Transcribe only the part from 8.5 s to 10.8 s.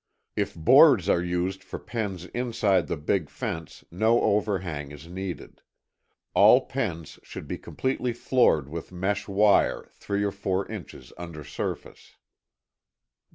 with mesh wire three or four